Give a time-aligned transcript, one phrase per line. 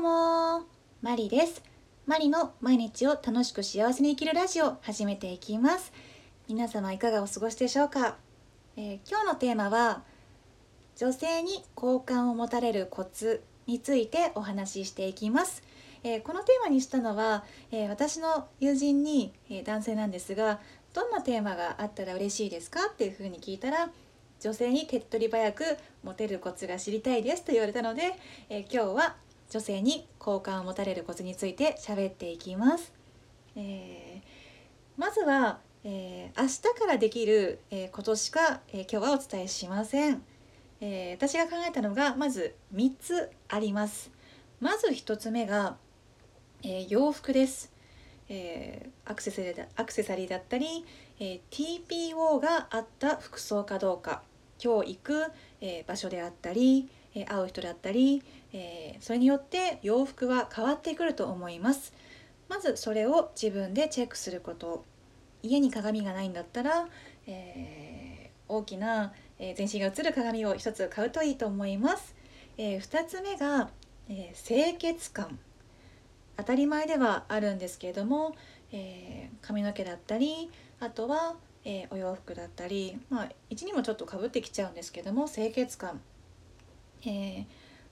[0.00, 0.66] うも。
[1.02, 1.62] マリです。
[2.06, 5.92] マリの毎日を楽しく幸せに生きるラジオ始めていきます。
[6.48, 8.16] 皆様いかがお過ごしでしょうか、
[8.76, 10.02] えー、今日のテーマは
[10.96, 15.62] 女性に好感を持たれるコツについてお話ししていきます、
[16.02, 20.58] えー、このテーマにしたのは、えー、私の友人に、え男性なんですが
[20.92, 23.90] どんなテーマがあったら嬉しいですかっていうふうに聞いたら
[24.40, 25.64] 女性に手っ取り早く
[26.02, 28.14] モテるコツが知りたいですと言われたので、
[28.48, 29.16] え今日は
[29.50, 32.92] 女性に好感を持たれるコツについて喋っていきます。
[33.56, 40.22] えー、まずは、えー、明日からできる、えー、ことしか、え今日はお伝えしません、
[40.80, 44.12] え私が考えたのがまず3つあります。
[44.60, 45.76] まず1つ目が、
[46.62, 47.72] え洋服です。
[48.28, 50.84] えアクセサリーアクセサリーだったり、
[51.18, 54.22] え TPO があった服装かどうか
[54.62, 55.24] 今日行く、
[55.60, 61.92] え場所であったりえ会う人だったり、えそれによって洋服は変わってくると思います。
[62.48, 64.84] まずそれを自分でチェックすること。
[65.42, 66.88] 家に鏡がないんだったら、
[67.26, 72.14] えー、大きな、え全身が映る鏡を1つ買うといいと思います、
[72.58, 73.70] えー、2つ目が、
[74.08, 75.38] え清潔感。
[76.36, 78.34] 当たり前ではあるんですけれども、
[78.72, 86.00] え髪の毛だったりあとは、えお洋服だったりまあ1にもちょっとかぶってきちゃうんですけども清潔感。
[87.04, 87.44] えー、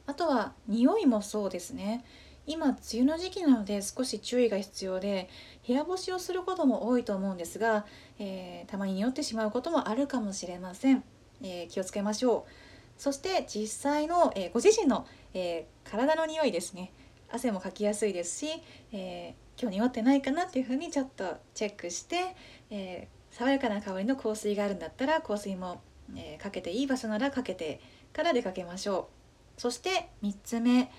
[0.06, 2.04] あとは匂いもそうですね。
[2.46, 5.28] 今梅雨の時期なので少し注意が必要で
[5.66, 7.84] 部屋干しをすることも多いと思うんですが、
[8.18, 11.04] えー、たまに匂ってしまうこともあるかもしれません、
[11.42, 12.52] えー、気をつけましょう。
[12.96, 16.90] そして実際の、えご自身の、え体の匂いですね。
[17.30, 18.48] 汗もかきやすいですし、
[18.92, 22.34] え今日匂ってないかなっていうふうにちょっとチェックして、
[22.70, 25.80] え爽やかな香りの香水があるんだったら香水も、
[26.16, 27.80] えかけていい場所ならかけて
[28.18, 29.08] から出かけましょ
[29.56, 29.60] う。
[29.60, 30.90] そして3つ目、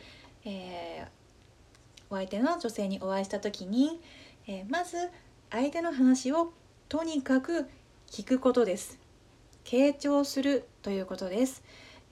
[0.45, 1.07] えー、
[2.09, 3.99] お相手の女性にお会いした時に、
[4.47, 5.09] えー、まず
[5.49, 6.53] 相手の話を
[6.87, 7.67] とにかく
[8.09, 8.99] 聞くことです。
[9.65, 11.61] 傾聴するということです、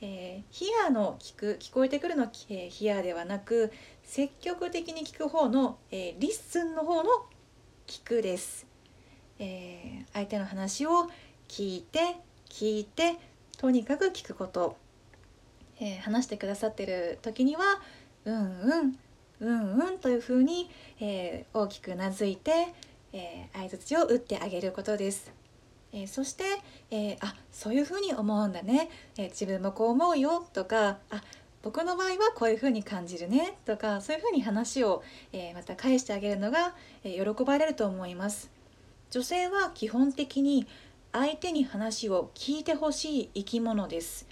[0.01, 3.71] えー、ヒアの聞く聞こえてくるの、えー、ヒアではなく
[4.03, 7.09] 積極的に聞く方の、えー、 listen の方の
[7.87, 8.67] 聞くです、
[9.39, 11.09] えー、相手の話を
[11.47, 12.17] 聞いて
[12.49, 13.15] 聞いて
[13.57, 14.86] とにかく聞くこと。
[15.79, 17.63] えー、話してくださってる時には
[18.25, 18.99] 「うんうん
[19.39, 22.73] うんうん」というふうに、えー、大きくうなずいて、
[23.13, 25.31] えー、相づちを打ってあげることです。
[25.93, 26.43] えー、そして、
[26.91, 31.23] えー、あそういうふうに思うんだね、えー、自分もこう思うよとかあ
[31.63, 38.49] 僕の場合はこういうふうに感じるねとかそういうふうに話を、えまた返してあげるのが、え喜ばれると思います。
[39.09, 40.65] 女性は基本的に
[41.11, 44.27] 相手に話を聞いてほしい生き物です。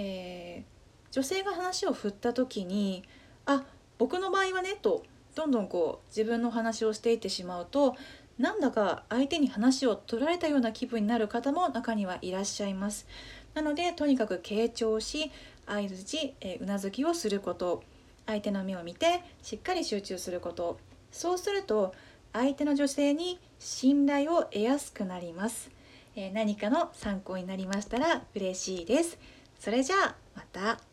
[0.00, 3.02] えー、女性が話を振った時に
[3.46, 3.64] 「あ
[3.98, 5.02] 僕の場合はね」と
[5.34, 7.96] どんどんこう自分の話をしていってしまうと
[8.38, 13.08] なんだか相手に話を取られたような気分になる方も中にはいらっしゃいます。
[13.54, 15.32] なのでとにかく傾聴し
[15.66, 17.82] 相づち、えー、うなずきをすること
[18.26, 20.78] 相手の目を見てしっかり集中すること
[21.10, 21.92] そうすると
[22.32, 25.70] 相手の女性に信頼を得やすくなります、
[26.14, 29.18] え、何かの参考になりましたら嬉しいです。
[29.58, 30.87] それじゃあまた。